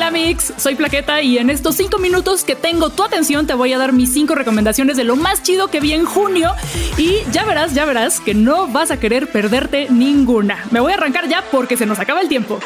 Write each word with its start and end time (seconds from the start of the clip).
Hola 0.00 0.12
Mix, 0.12 0.54
soy 0.56 0.76
Plaqueta 0.76 1.20
y 1.20 1.36
en 1.36 1.50
estos 1.50 1.76
cinco 1.76 1.98
minutos 1.98 2.42
que 2.42 2.56
tengo 2.56 2.88
tu 2.88 3.02
atención 3.02 3.46
te 3.46 3.52
voy 3.52 3.74
a 3.74 3.78
dar 3.78 3.92
mis 3.92 4.10
cinco 4.10 4.34
recomendaciones 4.34 4.96
de 4.96 5.04
lo 5.04 5.14
más 5.14 5.42
chido 5.42 5.68
que 5.68 5.78
vi 5.78 5.92
en 5.92 6.06
junio 6.06 6.54
y 6.96 7.18
ya 7.32 7.44
verás, 7.44 7.74
ya 7.74 7.84
verás 7.84 8.18
que 8.18 8.32
no 8.32 8.66
vas 8.66 8.90
a 8.90 8.98
querer 8.98 9.30
perderte 9.30 9.90
ninguna. 9.90 10.64
Me 10.70 10.80
voy 10.80 10.92
a 10.92 10.94
arrancar 10.94 11.28
ya 11.28 11.44
porque 11.52 11.76
se 11.76 11.84
nos 11.84 11.98
acaba 11.98 12.22
el 12.22 12.28
tiempo. 12.28 12.60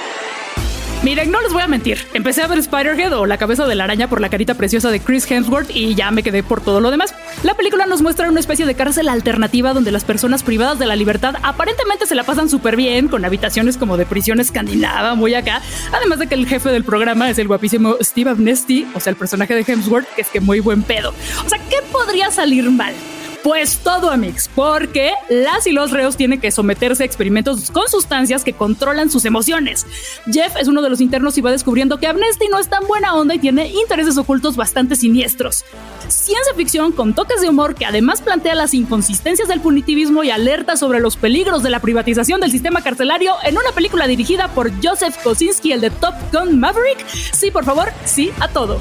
Miren, 1.04 1.30
no 1.30 1.42
les 1.42 1.52
voy 1.52 1.60
a 1.60 1.66
mentir. 1.66 1.98
Empecé 2.14 2.40
a 2.40 2.46
ver 2.46 2.58
Spider-Head 2.58 3.12
o 3.12 3.26
la 3.26 3.36
cabeza 3.36 3.66
de 3.66 3.74
la 3.74 3.84
araña 3.84 4.08
por 4.08 4.22
la 4.22 4.30
carita 4.30 4.54
preciosa 4.54 4.90
de 4.90 5.00
Chris 5.00 5.30
Hemsworth 5.30 5.68
y 5.68 5.94
ya 5.94 6.10
me 6.10 6.22
quedé 6.22 6.42
por 6.42 6.62
todo 6.62 6.80
lo 6.80 6.90
demás. 6.90 7.14
La 7.42 7.52
película 7.52 7.84
nos 7.84 8.00
muestra 8.00 8.30
una 8.30 8.40
especie 8.40 8.64
de 8.64 8.74
cárcel 8.74 9.10
alternativa 9.10 9.74
donde 9.74 9.92
las 9.92 10.02
personas 10.02 10.42
privadas 10.42 10.78
de 10.78 10.86
la 10.86 10.96
libertad 10.96 11.34
aparentemente 11.42 12.06
se 12.06 12.14
la 12.14 12.24
pasan 12.24 12.48
súper 12.48 12.76
bien, 12.76 13.08
con 13.08 13.22
habitaciones 13.22 13.76
como 13.76 13.98
de 13.98 14.06
prisión 14.06 14.40
escandinava, 14.40 15.14
muy 15.14 15.34
acá. 15.34 15.60
Además 15.92 16.20
de 16.20 16.26
que 16.26 16.36
el 16.36 16.46
jefe 16.46 16.70
del 16.70 16.84
programa 16.84 17.28
es 17.28 17.38
el 17.38 17.48
guapísimo 17.48 17.96
Steve 18.00 18.30
Amnesty, 18.30 18.86
o 18.94 19.00
sea, 19.00 19.10
el 19.10 19.16
personaje 19.16 19.54
de 19.54 19.60
Hemsworth, 19.60 20.08
que 20.14 20.22
es 20.22 20.28
que 20.28 20.40
muy 20.40 20.60
buen 20.60 20.82
pedo. 20.82 21.12
O 21.44 21.48
sea, 21.50 21.58
¿qué 21.68 21.76
podría 21.92 22.30
salir 22.30 22.70
mal? 22.70 22.94
Pues 23.44 23.80
todo, 23.80 24.10
Amix, 24.10 24.48
porque 24.48 25.12
las 25.28 25.66
y 25.66 25.72
los 25.72 25.90
reos 25.90 26.16
tienen 26.16 26.40
que 26.40 26.50
someterse 26.50 27.02
a 27.02 27.06
experimentos 27.06 27.70
con 27.70 27.86
sustancias 27.88 28.42
que 28.42 28.54
controlan 28.54 29.10
sus 29.10 29.26
emociones. 29.26 29.86
Jeff 30.32 30.56
es 30.58 30.66
uno 30.66 30.80
de 30.80 30.88
los 30.88 31.02
internos 31.02 31.36
y 31.36 31.42
va 31.42 31.50
descubriendo 31.50 31.98
que 31.98 32.06
Amnesty 32.06 32.48
no 32.48 32.58
es 32.58 32.70
tan 32.70 32.86
buena 32.86 33.14
onda 33.14 33.34
y 33.34 33.38
tiene 33.38 33.68
intereses 33.68 34.16
ocultos 34.16 34.56
bastante 34.56 34.96
siniestros. 34.96 35.62
Ciencia 36.08 36.54
ficción 36.56 36.92
con 36.92 37.12
toques 37.12 37.42
de 37.42 37.50
humor 37.50 37.74
que 37.74 37.84
además 37.84 38.22
plantea 38.22 38.54
las 38.54 38.72
inconsistencias 38.72 39.46
del 39.46 39.60
punitivismo 39.60 40.24
y 40.24 40.30
alerta 40.30 40.78
sobre 40.78 41.00
los 41.00 41.18
peligros 41.18 41.62
de 41.62 41.68
la 41.68 41.80
privatización 41.80 42.40
del 42.40 42.50
sistema 42.50 42.80
carcelario 42.80 43.34
en 43.44 43.58
una 43.58 43.72
película 43.74 44.06
dirigida 44.06 44.48
por 44.48 44.72
Joseph 44.82 45.22
Kosinski, 45.22 45.72
el 45.72 45.82
de 45.82 45.90
Top 45.90 46.14
Gun 46.32 46.58
Maverick. 46.58 47.06
Sí, 47.06 47.50
por 47.50 47.66
favor, 47.66 47.92
sí 48.06 48.32
a 48.40 48.48
todo. 48.48 48.80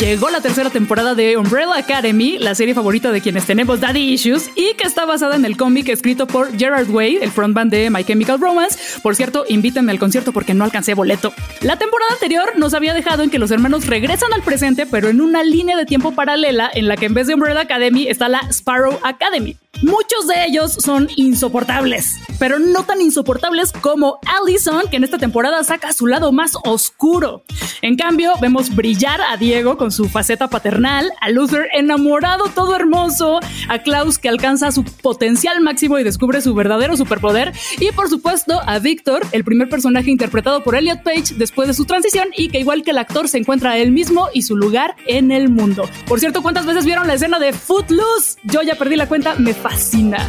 Llegó 0.00 0.30
la 0.30 0.40
tercera 0.40 0.70
temporada 0.70 1.14
de 1.14 1.36
Umbrella 1.36 1.76
Academy, 1.76 2.38
la 2.38 2.54
serie 2.54 2.74
favorita 2.74 3.12
de 3.12 3.20
quienes 3.20 3.44
tenemos 3.44 3.80
Daddy 3.80 4.00
Issues, 4.00 4.50
y 4.56 4.72
que 4.74 4.84
está 4.84 5.04
basada 5.04 5.36
en 5.36 5.44
el 5.44 5.58
cómic 5.58 5.90
escrito 5.90 6.26
por 6.26 6.56
Gerard 6.56 6.88
Way, 6.88 7.18
el 7.20 7.30
frontman 7.30 7.68
de 7.68 7.90
My 7.90 8.02
Chemical 8.02 8.40
Romance. 8.40 8.78
Por 9.02 9.14
cierto, 9.14 9.44
invítenme 9.46 9.92
al 9.92 9.98
concierto 9.98 10.32
porque 10.32 10.54
no 10.54 10.64
alcancé 10.64 10.94
boleto. 10.94 11.34
La 11.60 11.76
temporada 11.76 12.14
anterior 12.14 12.52
nos 12.56 12.72
había 12.72 12.94
dejado 12.94 13.22
en 13.22 13.30
que 13.30 13.38
los 13.38 13.50
hermanos 13.50 13.86
regresan 13.86 14.32
al 14.32 14.42
presente, 14.42 14.86
pero 14.86 15.10
en 15.10 15.20
una 15.20 15.42
línea 15.42 15.76
de 15.76 15.84
tiempo 15.84 16.12
paralela 16.12 16.70
en 16.72 16.88
la 16.88 16.96
que 16.96 17.04
en 17.04 17.14
vez 17.14 17.26
de 17.26 17.34
Umbrella 17.34 17.60
Academy 17.60 18.08
está 18.08 18.30
la 18.30 18.40
Sparrow 18.50 18.98
Academy. 19.02 19.56
Muchos 19.82 20.26
de 20.26 20.46
ellos 20.46 20.72
son 20.72 21.08
insoportables, 21.16 22.16
pero 22.40 22.58
no 22.58 22.82
tan 22.84 23.00
insoportables 23.02 23.70
como 23.70 24.18
Allison, 24.26 24.88
que 24.90 24.96
en 24.96 25.04
esta 25.04 25.18
temporada 25.18 25.62
saca 25.62 25.92
su 25.92 26.06
lado 26.06 26.32
más 26.32 26.52
oscuro. 26.64 27.44
En 27.82 27.96
cambio, 27.96 28.32
vemos 28.40 28.74
brillar 28.74 29.20
a 29.20 29.36
Diego 29.36 29.76
con 29.76 29.92
su 29.92 30.08
faceta 30.08 30.48
paternal, 30.48 31.12
a 31.20 31.28
Luther 31.28 31.68
enamorado 31.74 32.46
todo 32.48 32.74
hermoso, 32.74 33.40
a 33.68 33.78
Klaus 33.80 34.18
que 34.18 34.30
alcanza 34.30 34.72
su 34.72 34.84
potencial 34.84 35.60
máximo 35.60 35.98
y 35.98 36.02
descubre 36.02 36.40
su 36.40 36.54
verdadero 36.54 36.96
superpoder, 36.96 37.52
y 37.78 37.92
por 37.92 38.08
supuesto 38.08 38.60
a 38.64 38.78
Victor, 38.78 39.22
el 39.32 39.44
primer 39.44 39.68
personaje 39.68 40.10
interpretado 40.10 40.64
por 40.64 40.74
Elliot 40.74 41.02
Page 41.02 41.34
después 41.36 41.68
de 41.68 41.74
su 41.74 41.84
transición 41.84 42.28
y 42.34 42.48
que 42.48 42.60
igual 42.60 42.82
que 42.82 42.92
el 42.92 42.98
actor 42.98 43.28
se 43.28 43.36
encuentra 43.36 43.76
él 43.76 43.92
mismo 43.92 44.28
y 44.32 44.42
su 44.42 44.56
lugar 44.56 44.96
en 45.06 45.30
el 45.30 45.50
mundo. 45.50 45.88
Por 46.06 46.20
cierto, 46.20 46.40
¿cuántas 46.40 46.64
veces 46.64 46.86
vieron 46.86 47.06
la 47.06 47.14
escena 47.14 47.38
de 47.38 47.52
Footloose? 47.52 48.38
Yo 48.44 48.62
ya 48.62 48.76
perdí 48.76 48.96
la 48.96 49.08
cuenta, 49.08 49.34
me 49.34 49.52
fascina. 49.52 50.26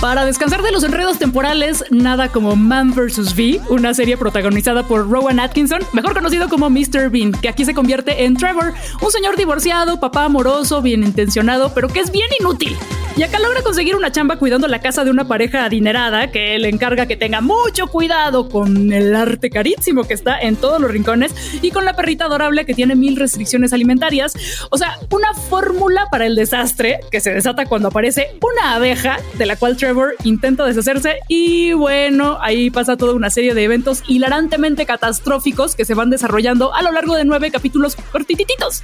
Para 0.00 0.24
descansar 0.24 0.62
de 0.62 0.70
los 0.70 0.84
enredos 0.84 1.18
temporales, 1.18 1.84
nada 1.90 2.28
como 2.28 2.54
Man 2.54 2.94
vs. 2.94 3.34
V, 3.34 3.60
una 3.70 3.94
serie 3.94 4.16
protagonizada 4.16 4.86
por 4.86 5.10
Rowan 5.10 5.40
Atkinson, 5.40 5.80
mejor 5.92 6.14
conocido 6.14 6.48
como 6.48 6.70
Mr. 6.70 7.10
Bean, 7.10 7.32
que 7.32 7.48
aquí 7.48 7.64
se 7.64 7.74
convierte 7.74 8.24
en 8.24 8.36
Trevor, 8.36 8.72
un 9.00 9.10
señor 9.10 9.36
divorciado, 9.36 9.98
papá 9.98 10.24
amoroso, 10.24 10.82
bien 10.82 11.02
intencionado, 11.02 11.72
pero 11.74 11.88
que 11.88 12.00
es 12.00 12.12
bien 12.12 12.28
inútil. 12.38 12.76
Y 13.16 13.22
acá 13.22 13.38
logra 13.38 13.62
conseguir 13.62 13.96
una 13.96 14.12
chamba 14.12 14.36
cuidando 14.36 14.68
la 14.68 14.82
casa 14.82 15.02
de 15.02 15.10
una 15.10 15.26
pareja 15.26 15.64
adinerada 15.64 16.30
que 16.30 16.58
le 16.58 16.68
encarga 16.68 17.06
que 17.06 17.16
tenga 17.16 17.40
mucho 17.40 17.86
cuidado 17.86 18.50
con 18.50 18.92
el 18.92 19.16
arte 19.16 19.48
carísimo 19.48 20.04
que 20.04 20.12
está 20.12 20.38
en 20.38 20.56
todos 20.56 20.78
los 20.82 20.90
rincones 20.90 21.34
y 21.62 21.70
con 21.70 21.86
la 21.86 21.96
perrita 21.96 22.26
adorable 22.26 22.66
que 22.66 22.74
tiene 22.74 22.94
mil 22.94 23.16
restricciones 23.16 23.72
alimentarias. 23.72 24.34
O 24.70 24.76
sea, 24.76 24.98
una 25.10 25.32
fórmula 25.32 26.08
para 26.10 26.26
el 26.26 26.34
desastre 26.34 27.00
que 27.10 27.20
se 27.20 27.32
desata 27.32 27.64
cuando 27.64 27.88
aparece 27.88 28.36
una 28.42 28.74
abeja 28.74 29.16
de 29.38 29.46
la 29.46 29.56
cual 29.56 29.78
Trevor 29.78 30.14
intenta 30.24 30.66
deshacerse 30.66 31.16
y 31.26 31.72
bueno, 31.72 32.36
ahí 32.42 32.68
pasa 32.68 32.98
toda 32.98 33.14
una 33.14 33.30
serie 33.30 33.54
de 33.54 33.64
eventos 33.64 34.02
hilarantemente 34.06 34.84
catastróficos 34.84 35.74
que 35.74 35.86
se 35.86 35.94
van 35.94 36.10
desarrollando 36.10 36.74
a 36.74 36.82
lo 36.82 36.92
largo 36.92 37.14
de 37.14 37.24
nueve 37.24 37.50
capítulos 37.50 37.96
cortititos. 38.12 38.82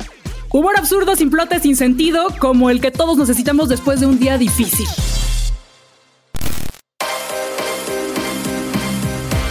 Humor 0.53 0.77
absurdo, 0.77 1.17
sin 1.17 1.31
plata, 1.31 1.59
sin 1.61 1.77
sentido, 1.77 2.27
como 2.39 2.69
el 2.69 2.83
que 2.83 2.91
todos 2.91 3.17
necesitamos 3.17 3.71
después 3.71 4.01
de 4.01 4.07
un 4.07 4.19
día 4.19 4.37
difícil. 4.37 4.87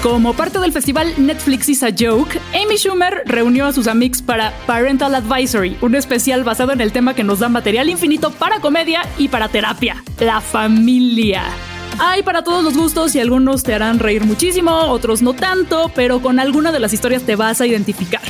Como 0.03 0.33
parte 0.33 0.59
del 0.59 0.71
festival 0.71 1.13
Netflix 1.17 1.69
is 1.69 1.83
a 1.83 1.89
Joke, 1.89 2.39
Amy 2.53 2.77
Schumer 2.77 3.23
reunió 3.25 3.65
a 3.65 3.73
sus 3.73 3.87
amigos 3.87 4.21
para 4.21 4.51
Parental 4.67 5.15
Advisory, 5.15 5.75
un 5.81 5.95
especial 5.95 6.43
basado 6.43 6.71
en 6.71 6.81
el 6.81 6.91
tema 6.91 7.15
que 7.15 7.23
nos 7.23 7.39
da 7.39 7.49
material 7.49 7.89
infinito 7.89 8.29
para 8.31 8.59
comedia 8.59 9.01
y 9.17 9.27
para 9.27 9.47
terapia, 9.47 10.03
la 10.19 10.39
familia. 10.39 11.43
Hay 12.03 12.23
para 12.23 12.43
todos 12.43 12.63
los 12.63 12.75
gustos 12.75 13.13
y 13.13 13.19
algunos 13.19 13.61
te 13.61 13.75
harán 13.75 13.99
reír 13.99 14.25
muchísimo, 14.25 14.71
otros 14.71 15.21
no 15.21 15.33
tanto, 15.33 15.91
pero 15.93 16.19
con 16.19 16.39
alguna 16.39 16.71
de 16.71 16.79
las 16.79 16.93
historias 16.93 17.21
te 17.21 17.35
vas 17.35 17.61
a 17.61 17.67
identificar. 17.67 18.23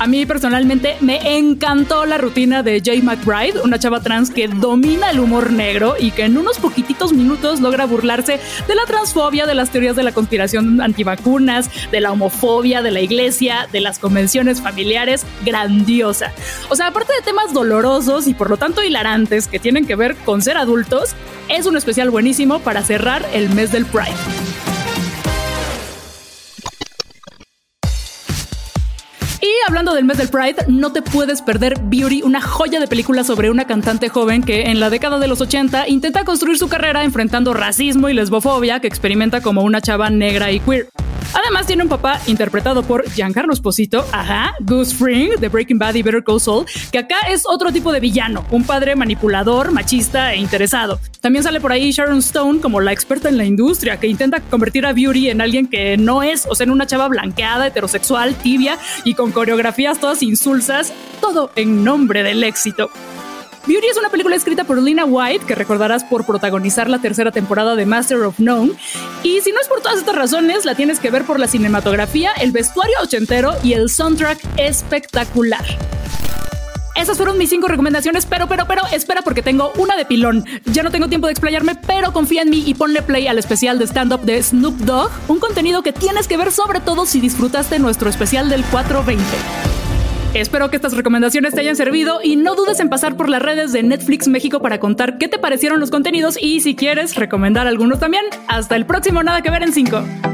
A 0.00 0.08
mí 0.08 0.26
personalmente 0.26 0.96
me 1.00 1.38
encantó 1.38 2.04
la 2.04 2.18
rutina 2.18 2.64
de 2.64 2.82
Jay 2.84 3.00
McBride, 3.00 3.60
una 3.62 3.78
chava 3.78 4.00
trans 4.00 4.28
que 4.28 4.48
domina 4.48 5.12
el 5.12 5.20
humor 5.20 5.52
negro 5.52 5.94
y 5.96 6.10
que 6.10 6.24
en 6.24 6.36
unos 6.36 6.58
poquititos 6.58 7.12
minutos 7.12 7.60
logra 7.60 7.86
burlarse 7.86 8.40
de 8.66 8.74
la 8.74 8.86
transfobia, 8.86 9.46
de 9.46 9.54
las 9.54 9.70
teorías 9.70 9.94
de 9.94 10.02
la 10.02 10.10
conspiración 10.10 10.80
antivacunas, 10.80 11.70
de 11.92 12.00
la 12.00 12.10
homofobia, 12.10 12.82
de 12.82 12.90
la 12.90 13.02
iglesia, 13.02 13.68
de 13.70 13.80
las 13.82 14.00
convenciones 14.00 14.60
familiares. 14.60 15.24
Grandiosa. 15.44 16.32
O 16.70 16.74
sea, 16.74 16.88
aparte 16.88 17.12
de 17.12 17.22
temas 17.22 17.52
dolorosos 17.52 18.26
y 18.26 18.34
por 18.34 18.50
lo 18.50 18.56
tanto 18.56 18.82
hilarantes 18.82 19.46
que 19.46 19.60
tienen 19.60 19.86
que 19.86 19.94
ver 19.94 20.16
con 20.16 20.42
ser 20.42 20.56
adultos, 20.56 21.14
es 21.48 21.66
un 21.66 21.76
especial 21.76 22.10
buenísimo 22.10 22.60
para 22.60 22.82
cerrar 22.82 23.26
el 23.32 23.50
mes 23.50 23.72
del 23.72 23.86
Pride. 23.86 24.12
Y 29.40 29.50
hablando 29.66 29.92
del 29.92 30.04
mes 30.04 30.18
del 30.18 30.28
Pride, 30.28 30.66
no 30.68 30.92
te 30.92 31.02
puedes 31.02 31.42
perder 31.42 31.74
Beauty, 31.82 32.22
una 32.22 32.40
joya 32.40 32.78
de 32.78 32.86
película 32.86 33.24
sobre 33.24 33.50
una 33.50 33.66
cantante 33.66 34.08
joven 34.08 34.44
que 34.44 34.70
en 34.70 34.78
la 34.78 34.88
década 34.88 35.18
de 35.18 35.26
los 35.26 35.40
80 35.40 35.88
intenta 35.88 36.24
construir 36.24 36.58
su 36.58 36.68
carrera 36.68 37.02
enfrentando 37.02 37.52
racismo 37.52 38.08
y 38.08 38.14
lesbofobia 38.14 38.78
que 38.78 38.86
experimenta 38.86 39.40
como 39.40 39.62
una 39.62 39.80
chava 39.80 40.10
negra 40.10 40.52
y 40.52 40.60
queer. 40.60 40.88
Además, 41.42 41.66
tiene 41.66 41.82
un 41.82 41.88
papá 41.88 42.20
interpretado 42.26 42.84
por 42.84 43.10
Giancarlo 43.10 43.52
Esposito, 43.52 44.06
ajá, 44.12 44.54
Goose 44.60 44.94
Fring 44.94 45.40
de 45.40 45.48
Breaking 45.48 45.78
Bad 45.78 45.94
y 45.96 46.02
Better 46.02 46.22
Call 46.22 46.40
Saul, 46.40 46.66
que 46.92 46.98
acá 46.98 47.16
es 47.28 47.42
otro 47.46 47.72
tipo 47.72 47.92
de 47.92 47.98
villano, 47.98 48.46
un 48.50 48.64
padre 48.64 48.94
manipulador, 48.94 49.72
machista 49.72 50.34
e 50.34 50.38
interesado. 50.38 51.00
También 51.20 51.42
sale 51.42 51.60
por 51.60 51.72
ahí 51.72 51.90
Sharon 51.90 52.18
Stone 52.18 52.60
como 52.60 52.80
la 52.80 52.92
experta 52.92 53.28
en 53.28 53.38
la 53.38 53.44
industria, 53.44 53.98
que 53.98 54.06
intenta 54.06 54.40
convertir 54.40 54.86
a 54.86 54.92
Beauty 54.92 55.30
en 55.30 55.40
alguien 55.40 55.66
que 55.66 55.96
no 55.96 56.22
es, 56.22 56.46
o 56.48 56.54
sea, 56.54 56.64
en 56.64 56.70
una 56.70 56.86
chava 56.86 57.08
blanqueada, 57.08 57.66
heterosexual, 57.66 58.36
tibia 58.36 58.78
y 59.04 59.14
con 59.14 59.32
coreografías 59.32 59.98
todas 59.98 60.22
insulsas, 60.22 60.92
todo 61.20 61.50
en 61.56 61.82
nombre 61.82 62.22
del 62.22 62.44
éxito. 62.44 62.88
Beauty 63.64 63.86
es 63.86 63.96
una 63.96 64.08
película 64.08 64.34
escrita 64.34 64.64
por 64.64 64.82
Lina 64.82 65.04
White, 65.04 65.46
que 65.46 65.54
recordarás 65.54 66.02
por 66.02 66.26
protagonizar 66.26 66.90
la 66.90 66.98
tercera 66.98 67.30
temporada 67.30 67.76
de 67.76 67.86
Master 67.86 68.18
of 68.22 68.40
None. 68.40 68.72
Y 69.22 69.40
si 69.40 69.52
no 69.52 69.60
es 69.60 69.68
por 69.68 69.80
todas 69.80 69.98
estas 69.98 70.16
razones, 70.16 70.64
la 70.64 70.74
tienes 70.74 70.98
que 70.98 71.10
ver 71.10 71.24
por 71.24 71.38
la 71.38 71.46
cinematografía, 71.46 72.32
el 72.32 72.50
vestuario 72.50 72.96
ochentero 73.00 73.52
y 73.62 73.74
el 73.74 73.88
soundtrack 73.88 74.38
espectacular. 74.56 75.64
Esas 76.96 77.16
fueron 77.16 77.38
mis 77.38 77.50
cinco 77.50 77.68
recomendaciones, 77.68 78.26
pero, 78.26 78.48
pero, 78.48 78.66
pero, 78.66 78.82
espera 78.92 79.22
porque 79.22 79.42
tengo 79.42 79.72
una 79.76 79.96
de 79.96 80.04
pilón. 80.04 80.44
Ya 80.66 80.82
no 80.82 80.90
tengo 80.90 81.08
tiempo 81.08 81.28
de 81.28 81.32
explayarme, 81.32 81.76
pero 81.86 82.12
confía 82.12 82.42
en 82.42 82.50
mí 82.50 82.64
y 82.66 82.74
ponle 82.74 83.00
play 83.00 83.28
al 83.28 83.38
especial 83.38 83.78
de 83.78 83.86
stand-up 83.86 84.22
de 84.22 84.42
Snoop 84.42 84.76
Dogg, 84.78 85.10
un 85.28 85.38
contenido 85.38 85.82
que 85.82 85.92
tienes 85.92 86.26
que 86.26 86.36
ver 86.36 86.50
sobre 86.50 86.80
todo 86.80 87.06
si 87.06 87.20
disfrutaste 87.20 87.78
nuestro 87.78 88.10
especial 88.10 88.48
del 88.48 88.64
420. 88.64 89.71
Espero 90.34 90.70
que 90.70 90.76
estas 90.76 90.96
recomendaciones 90.96 91.52
te 91.52 91.60
hayan 91.60 91.76
servido 91.76 92.20
y 92.24 92.36
no 92.36 92.54
dudes 92.54 92.80
en 92.80 92.88
pasar 92.88 93.18
por 93.18 93.28
las 93.28 93.42
redes 93.42 93.70
de 93.72 93.82
Netflix 93.82 94.28
México 94.28 94.60
para 94.60 94.80
contar 94.80 95.18
qué 95.18 95.28
te 95.28 95.38
parecieron 95.38 95.78
los 95.78 95.90
contenidos 95.90 96.38
y 96.40 96.60
si 96.60 96.74
quieres 96.74 97.16
recomendar 97.16 97.66
algunos 97.66 98.00
también. 98.00 98.24
Hasta 98.48 98.76
el 98.76 98.86
próximo 98.86 99.22
Nada 99.22 99.42
que 99.42 99.50
ver 99.50 99.62
en 99.62 99.74
5. 99.74 100.31